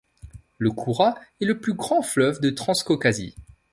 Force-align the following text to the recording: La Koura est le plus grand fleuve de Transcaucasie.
La 0.59 0.71
Koura 0.71 1.13
est 1.41 1.45
le 1.45 1.59
plus 1.59 1.75
grand 1.75 2.01
fleuve 2.01 2.41
de 2.41 2.49
Transcaucasie. 2.49 3.35